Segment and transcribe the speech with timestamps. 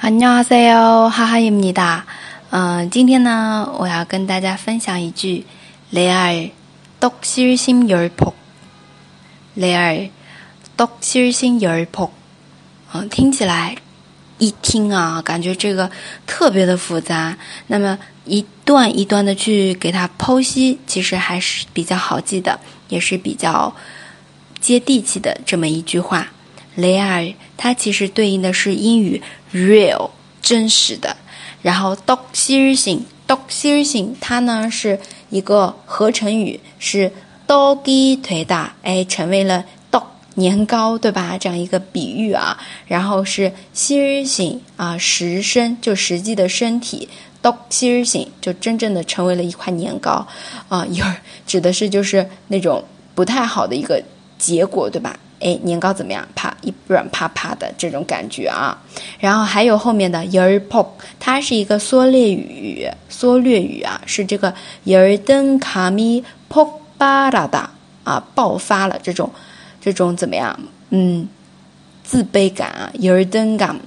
[0.00, 2.04] 안녕하세요哈哈입니 다。
[2.50, 5.46] 嗯，今天呢，我要跟大家分享一句
[5.92, 8.34] 레알떡실심열 폭。
[9.56, 12.10] 레알떡실심열 폭。
[12.92, 13.76] 嗯，听起来
[14.38, 15.90] 一听啊，感觉这个
[16.26, 17.36] 特别的复杂。
[17.66, 23.74] 那么一段一段的去给它剖析，其实还是比较好记的，也是比较
[24.60, 26.28] 接地气的这么一句话。
[26.75, 29.21] 雷尔，它其实对应的是英语
[29.53, 30.09] real
[30.41, 31.17] 真实的，
[31.61, 37.11] 然后 dog 希日性 dog 希日性，它呢是一个合成语，是
[37.47, 40.03] doggy 腿大，哎，成为了 dog
[40.35, 41.37] 年糕，对吧？
[41.37, 42.57] 这样一个比喻啊，
[42.87, 47.09] 然后是希日性啊，实身就实际的身体
[47.43, 50.25] dog 希日性就真正的成为了一块年糕
[50.69, 54.01] 啊，一会儿指的是就是那种不太好的一个
[54.37, 55.19] 结果，对吧？
[55.41, 56.25] 哎，年糕怎么样？
[56.35, 58.77] 啪，一软啪啪的这种感觉啊。
[59.19, 60.87] 然后还有后面的 yer pok，
[61.19, 64.53] 它是一个缩略语，缩略语啊，是这个
[64.85, 67.65] yer den kami pok barada”
[68.03, 69.31] 啊，爆发了这种
[69.81, 70.57] 这种怎么样？
[70.91, 71.27] 嗯，
[72.03, 73.77] 自卑感啊，yer den gam